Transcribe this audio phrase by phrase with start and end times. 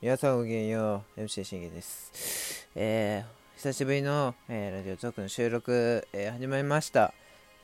[0.00, 2.68] 皆さんごきげんよう、MC しげです。
[2.76, 7.12] えー、久しぶりの、えー、ラジオトークの収録、えー、始まりました。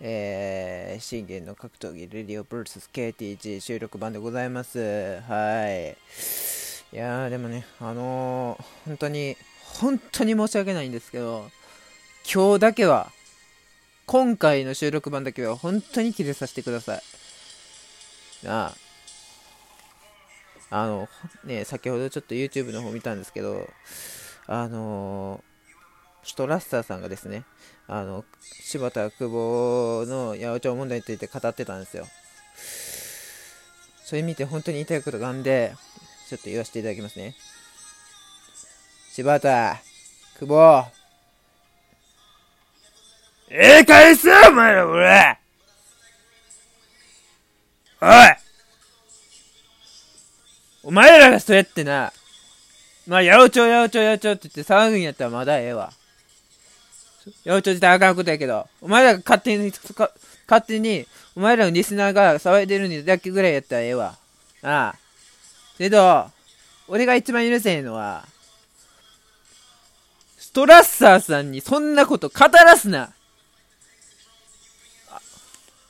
[0.00, 4.78] えー、信玄の格闘技レディオプロレス KTG 収録版でございます。
[5.22, 5.96] はい。
[6.92, 11.50] いやー、でもね、あのー、本当に、本当に申し訳ないんですけど、
[12.32, 13.10] 今日だけは、
[14.06, 17.02] 今回の収録版だけは本当に切れさせてください。
[18.46, 18.74] なあ、
[20.70, 21.08] あの、
[21.44, 23.68] ね、先ほどちょっと YouTube の方見たんですけど、
[24.46, 25.42] あの
[26.22, 27.44] シュトラッサーさんがですね、
[27.88, 32.06] あの、柴田久保の八百長問題について語ってたんですよ。
[34.04, 35.74] それ見て本当に言いたいことがあんで、
[36.28, 37.34] ちょっと言わせていただきますね。
[39.12, 39.80] 柴田、
[40.38, 40.84] 久保、
[43.48, 45.38] ええ返すお前ら、俺
[48.00, 48.39] おい
[50.82, 52.12] お前らがそうやってな、
[53.06, 55.92] まあ、八百長、八百長、八百長って言って騒ぐんやったらまだええわ。
[57.44, 59.72] 八百長自体あかんことやけど、お前らが勝手に、
[60.48, 61.06] 勝手に、
[61.36, 64.16] お前らのリスナーが騒いでるにだけぐらいやったらええわ。
[64.62, 64.98] ああ。
[65.76, 66.30] けど、
[66.88, 68.26] 俺が一番許せへんのは、
[70.38, 73.12] ストラッサーさんにそんなこと語らすな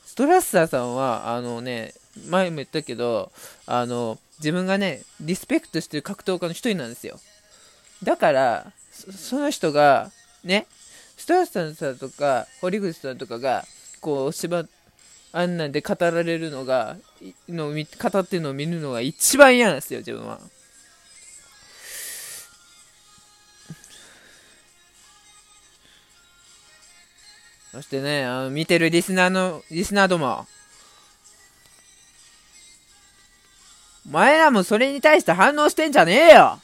[0.05, 1.93] ストラッサーさんは、あのね、
[2.27, 3.31] 前も言ったけど、
[3.65, 7.19] あの、自分がね、リスペクトしてる格闘家の一人なんですよ。
[8.03, 10.11] だから、その人が、
[10.43, 10.65] ね、
[11.15, 13.65] スターさんさんとか、堀口さんとかが、
[14.01, 14.65] こう、芝、
[15.31, 16.97] あんなんで語られるのが、
[17.47, 20.39] の語ってるのを見るのが一番嫌なんですよ、自分は。
[27.71, 30.47] そしてね、あの見てるリスナーの、リスナーども、
[34.11, 36.59] お前らもそれに対して反応してんじゃねえよ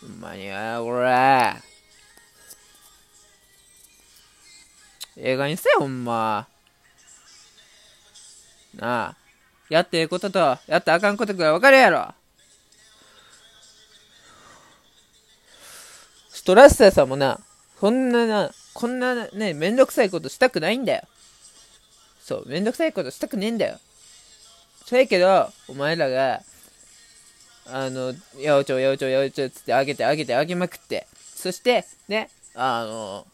[0.00, 1.56] ほんまにや、これ。
[5.18, 6.46] 映画にせよ、ほんま。
[8.74, 9.16] なあ。
[9.68, 12.14] やってええことと、やってあかんことくらい分かるやろ。
[16.30, 17.40] ストラッサーさんもな、
[17.78, 21.02] そんなな、こんなね、めんどくさいことしたくないんだよ。
[22.20, 23.78] そう、めんどくさいことしたくねえんだよ。
[24.86, 26.42] そやけど、お前らが、
[27.66, 33.26] あの、八百長、八百長、八百長つってあげてあげてあげまくって、そして、ね、あの、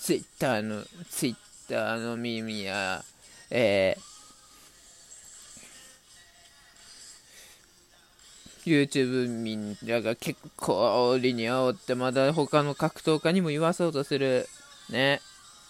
[0.00, 1.36] ツイッターの、ツイッ
[1.68, 3.04] ターの耳や、
[3.50, 14.48] えー、YouTube 民らが結構理に煽ってまだ他の格闘家にも言わそうとする。
[14.88, 15.20] ね。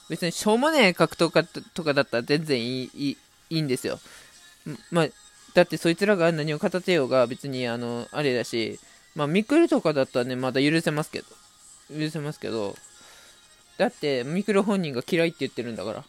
[0.08, 3.16] 別にしょうもねえ格闘家とかだったら全然いいいい
[3.50, 4.00] いいんですよ。
[4.91, 5.09] まあ、
[5.55, 8.78] だってそいつらが何を語ってようが別にあの、あれだし、
[9.15, 11.27] まあ、ミクルとかだったらね、まだ許せますけど、
[11.99, 12.77] 許せますけど、
[13.78, 16.05] だってミクル本人が嫌いって言ってるんだから。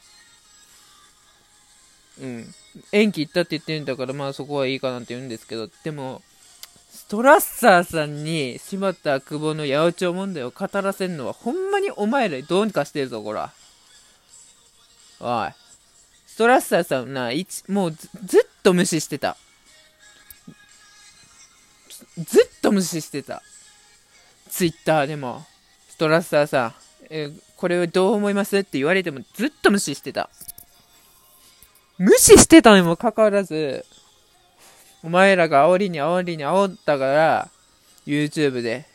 [2.21, 2.53] うん。
[2.91, 6.21] 延期行ったって言ってるんだから、まあそこはいいかなって言うんですけど、でも、
[6.91, 13.51] ストラッサーさんに柴田久保の八百長問題を語らせるのは、ほんまにお前らどうにかしてるぞ、こら。
[15.19, 15.64] おい。
[16.35, 17.31] ストラッサーさんな、
[17.69, 19.37] もうずずっと無視してた。
[22.17, 23.41] ずっと無視してた。
[24.49, 25.45] ツイッターでも、
[25.87, 26.73] ストラッサーさん、
[27.09, 30.29] えこれをどう思いますって言われてもずっと無視してた。
[31.97, 33.85] 無視してたにもかかわらず、
[35.03, 37.49] お前らが煽りに煽りに煽ったから、
[38.05, 38.85] YouTube で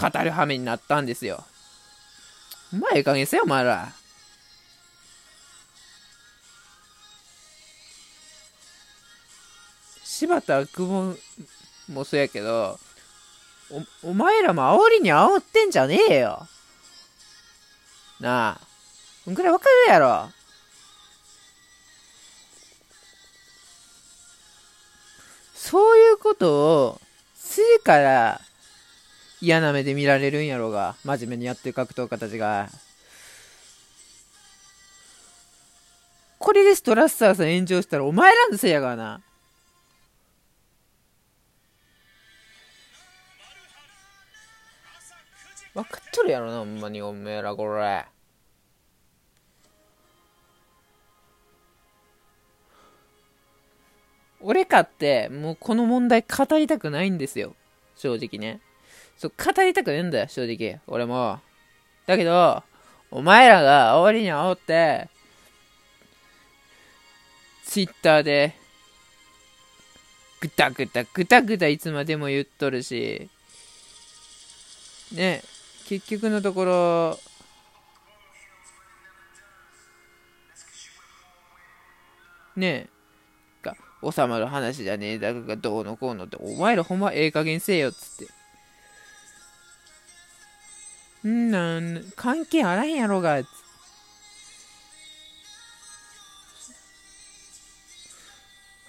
[0.00, 1.42] 語る羽目になったんですよ。
[2.72, 3.97] お前ええ加減せよ、お前ら。
[10.18, 11.14] 柴田久保
[11.92, 12.76] もそうやけど、
[14.02, 16.48] お、お前らも煽りに煽ってんじゃねえよ。
[18.18, 18.60] なあ。
[19.28, 20.28] うんくらいわかるやろ。
[25.54, 27.00] そういうことを
[27.36, 28.40] するから
[29.40, 30.96] 嫌な目で見られるんやろうが。
[31.04, 32.68] 真面目にやってる格闘家たちが。
[36.40, 39.20] これでストラッサーさん炎上したらお前らのせいやからな。
[45.74, 48.06] 分かっとるやろな、ほんまに、おめえら、これ。
[54.40, 57.54] 俺かって、もうこの問題語りたくないんですよ。
[57.96, 58.60] 正直ね。
[59.16, 60.80] そう、語りたくねえんだよ、正直。
[60.86, 61.40] 俺も。
[62.06, 62.62] だけど、
[63.10, 65.08] お前らが煽りに煽って、
[67.68, 68.54] ツイッターで
[70.40, 73.28] ぐたぐたぐたぐたいつまでも言っとるし
[75.12, 75.42] ね
[75.88, 77.18] 結局のところ
[82.54, 82.90] ね
[83.62, 88.32] が収まる話じゃねえだがどうのこうのってお前らほんまええ加減せえよっつって。
[91.26, 93.40] んなん関係あらへんやろが。
[93.40, 93.46] っつ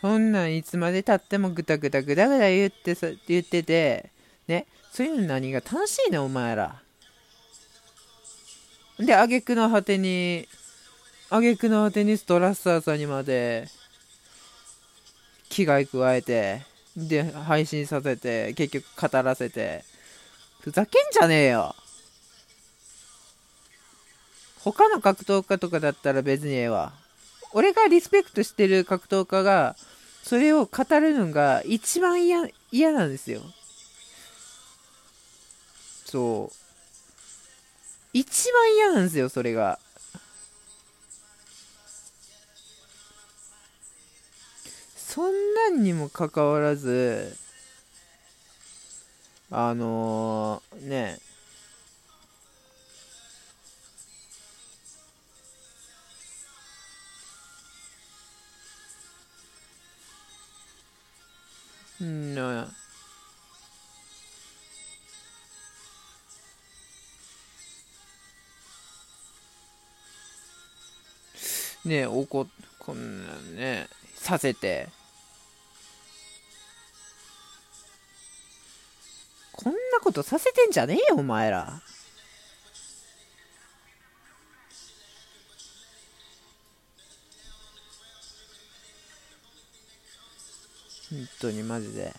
[0.02, 4.12] そんなんいつまでたってもぐたぐたぐだぐだ言ってさ言ってて
[4.50, 6.81] ねそういうの何が楽しいねお前ら。
[9.00, 10.48] で挙句の果てに
[11.30, 13.68] 挙句の果てにストラッサーさんにまで
[15.50, 16.62] 危害加えて
[16.98, 19.84] で配信させて結局語らせて
[20.60, 21.75] ふざけんじゃねえよ。
[24.62, 26.92] 他の格闘家とかだったら別にええわ。
[27.54, 29.78] 俺がリスペクトしてる格闘家が
[30.24, 33.42] それを語るのが一番嫌嫌なんですよ。
[36.06, 36.69] そう。
[38.13, 39.79] 一番嫌なんですよそれが。
[44.95, 47.35] そんなんにもかかわらず
[49.51, 51.19] あのー、ね。
[62.01, 62.79] うんね
[71.86, 72.48] ねおこ
[72.78, 74.90] こんなねさせて。
[79.54, 81.81] こんなことさせてんじゃねえよお前ら。
[91.10, 92.14] 本当にマジで。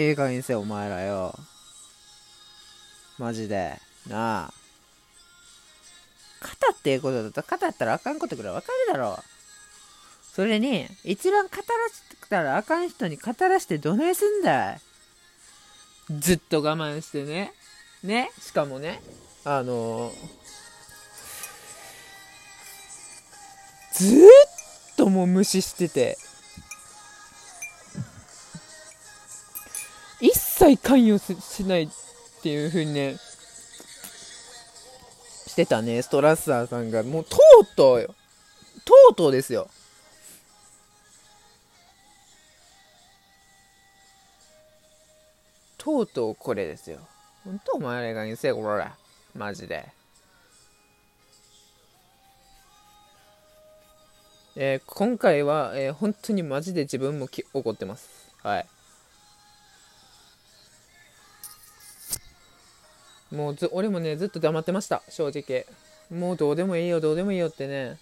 [0.00, 1.34] ええ加減せお前らよ。
[3.18, 3.80] マジで。
[4.08, 4.54] なあ。
[6.40, 7.42] 語ってええことだった。
[7.42, 9.18] ら語ったらあかんことくらいわかるだろ。
[10.32, 14.80] それに一番語らせたらあかん人に語らしてどないすんだい。
[16.16, 17.52] ずっと我慢してね。
[18.04, 18.30] ね。
[18.40, 19.02] しかもね
[19.44, 20.12] あの
[23.94, 26.16] ずっともう無視してて。
[30.58, 31.88] 切関与しないっ
[32.42, 33.16] ていう風にね、
[35.46, 37.04] してたね、ストラッサーさんが。
[37.04, 38.14] もう、とうとうよ。
[38.84, 39.70] とうとうですよ。
[45.78, 46.98] とうとうこれですよ。
[47.44, 48.96] ほんとお前らがにせえ、こら。
[49.34, 49.86] マジで。
[54.56, 58.08] えー、今回は、えー、本当にマジで自分もき怒ってます。
[58.42, 58.66] はい。
[63.30, 65.66] もうず俺もねずっと黙ってました正直。
[66.10, 67.98] もうどうでもいいよどうでもいいよってね。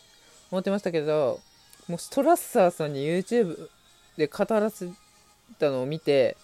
[0.51, 1.41] 思ってましたけど
[1.89, 3.69] もうストラッサーさんに YouTube
[4.17, 4.89] で語らせ
[5.59, 6.37] たのを見て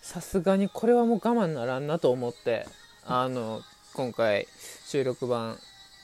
[0.00, 2.66] さすがにこれはもう我慢ならんなと思って
[3.04, 3.60] あの
[3.94, 4.46] 今回
[4.86, 5.58] 収録版、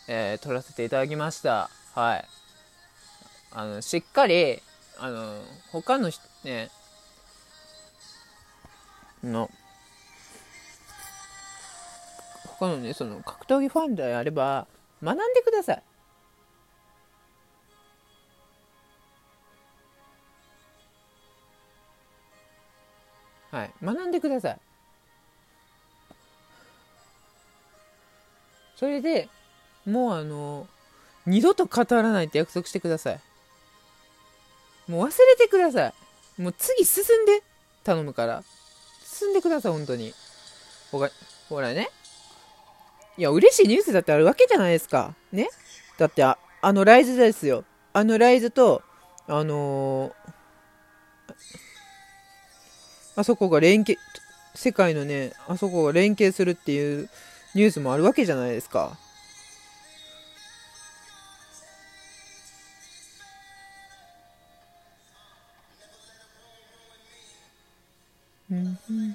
[0.09, 1.71] えー、撮らせていただきました。
[1.95, 2.25] はい。
[3.53, 4.61] あのしっかり
[4.99, 5.39] あの
[5.73, 6.71] 他の人ね
[9.23, 9.51] の
[12.59, 14.67] 他のね、その格闘技ファンであれば、
[15.03, 15.83] 学んでください。
[23.51, 24.59] はい、学んでください。
[28.77, 29.29] それで
[29.87, 30.67] もうあの、
[31.27, 33.21] 二度と語らないって約束してください。
[34.89, 35.95] もう忘れてください。
[36.43, 37.43] もう次進んで。
[37.85, 38.43] 頼むから。
[39.05, 40.13] 進んでください、本当に。
[40.91, 41.91] ほらね。
[43.19, 45.15] いや、嬉しいニュースだってあるわけじゃないですか。
[45.33, 45.49] ね？
[45.99, 47.65] だってあ、あのライズですよ。
[47.95, 48.83] あのライズと、
[49.27, 51.33] あのー、
[53.17, 53.99] あそこが連携、
[54.55, 57.09] 世界のね、あそこが連携するっていう
[57.55, 58.99] ニュースもあるわけじゃないですか。
[68.51, 69.06] うん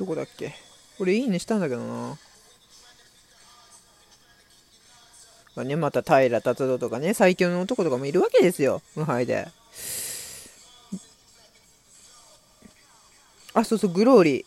[0.00, 0.54] どこだっけ？
[0.98, 2.18] 俺いいねしたんだけどな。
[5.54, 9.46] まあね、また平達郎とかね、最強の男とかもいるわけですよ、無敗で。
[13.52, 14.46] あ、そうそう、グローリ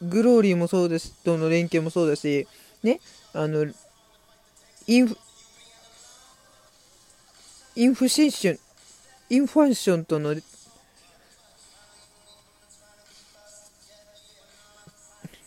[0.00, 0.08] ー。
[0.08, 2.46] グローリーもそうです、との連携もそうだし、
[2.84, 3.00] ね、
[3.32, 3.66] あの、
[4.86, 5.18] インフ、
[7.74, 8.58] インフシッション、
[9.30, 10.36] インファンションとの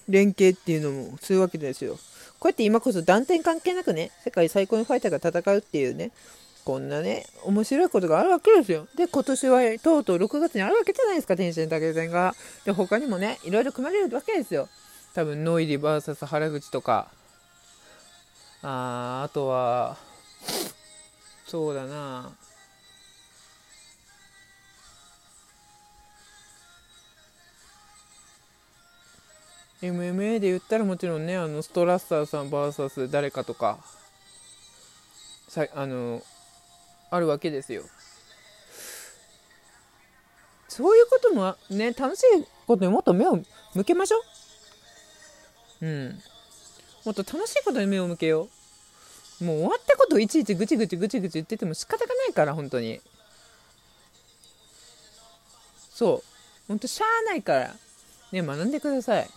[0.08, 1.98] 連携っていうのもするわけですよ。
[2.40, 6.12] こうやって今こそ断点関係なくね、世界最高のファイターが戦うっていうね、
[6.64, 8.88] こんなね、面白いことがあるわけですよ。
[8.96, 12.36] で、今年はとうとう6月にあるわけじゃないですか、天心武戦が。
[12.66, 14.68] で、他にもね、いろいろ組まれるわけですよ。
[15.14, 17.10] 多分、ノイリ VS 原口とか、
[18.62, 19.98] ああとは、
[21.48, 22.32] そうだな
[29.82, 33.78] MMA で言ったらもちろんねあのストラッサーさん VS 誰かとか
[35.48, 36.22] さあの
[37.10, 37.84] あるわけですよ。
[40.68, 42.24] そういうこともね楽しい
[42.68, 43.40] ことにもっと目を
[43.74, 44.18] 向けましょ
[45.82, 45.86] う。
[45.86, 46.20] うん。
[47.06, 48.50] もっと楽しいことに目を向けよ
[49.42, 49.44] う。
[49.44, 53.00] もう終わったことをいちいちぐちぐちぐちぐち言ってても仕方がないから本当に。
[55.94, 56.24] そう。
[56.68, 57.76] 本当しゃあないから。
[58.32, 59.30] ね学んでください。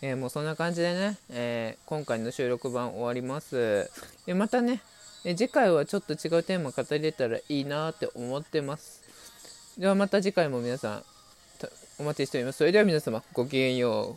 [0.00, 3.90] えー、もうそんな感じでね、えー、今回の収録版終わります。
[4.26, 4.80] でまたね、
[5.24, 9.02] え次回はちょっと違うテーマ語り出たらいいなって思ってます。
[9.76, 11.02] ではまた次回も皆さん
[11.98, 12.58] お待ちしております。
[12.58, 14.16] それでは皆様ごきげんよう。